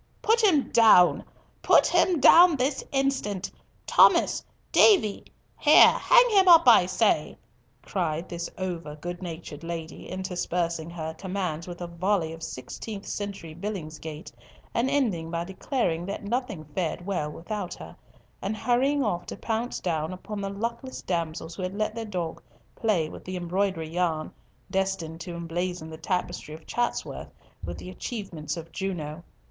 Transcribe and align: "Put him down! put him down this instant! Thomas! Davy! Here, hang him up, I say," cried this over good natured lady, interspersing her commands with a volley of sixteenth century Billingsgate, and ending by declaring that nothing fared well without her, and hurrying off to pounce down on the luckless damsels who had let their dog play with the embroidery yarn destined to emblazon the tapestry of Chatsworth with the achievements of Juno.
"Put 0.23 0.41
him 0.43 0.71
down! 0.71 1.23
put 1.61 1.85
him 1.85 2.19
down 2.19 2.55
this 2.55 2.83
instant! 2.91 3.51
Thomas! 3.85 4.43
Davy! 4.71 5.23
Here, 5.59 5.91
hang 5.91 6.25
him 6.31 6.47
up, 6.47 6.67
I 6.67 6.87
say," 6.87 7.37
cried 7.83 8.27
this 8.27 8.49
over 8.57 8.95
good 8.95 9.21
natured 9.21 9.63
lady, 9.63 10.09
interspersing 10.09 10.89
her 10.89 11.13
commands 11.13 11.67
with 11.67 11.81
a 11.81 11.85
volley 11.85 12.33
of 12.33 12.41
sixteenth 12.41 13.05
century 13.05 13.53
Billingsgate, 13.53 14.31
and 14.73 14.89
ending 14.89 15.29
by 15.29 15.43
declaring 15.43 16.07
that 16.07 16.23
nothing 16.23 16.63
fared 16.73 17.05
well 17.05 17.29
without 17.29 17.75
her, 17.75 17.95
and 18.41 18.57
hurrying 18.57 19.03
off 19.03 19.27
to 19.27 19.37
pounce 19.37 19.79
down 19.79 20.17
on 20.25 20.41
the 20.41 20.49
luckless 20.49 21.03
damsels 21.03 21.53
who 21.53 21.61
had 21.61 21.75
let 21.75 21.93
their 21.93 22.05
dog 22.05 22.41
play 22.75 23.07
with 23.07 23.23
the 23.23 23.37
embroidery 23.37 23.89
yarn 23.89 24.33
destined 24.71 25.21
to 25.21 25.35
emblazon 25.35 25.91
the 25.91 25.97
tapestry 25.99 26.55
of 26.55 26.65
Chatsworth 26.65 27.29
with 27.63 27.77
the 27.77 27.91
achievements 27.91 28.57
of 28.57 28.71
Juno. 28.71 29.23